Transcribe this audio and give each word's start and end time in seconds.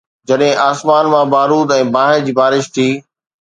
جڏهن 0.29 0.59
آسمان 0.69 1.03
مان 1.11 1.25
بارود 1.35 1.69
۽ 1.77 1.85
باهه 1.99 2.17
جي 2.25 2.33
بارش 2.41 2.65
ٿي. 2.79 2.87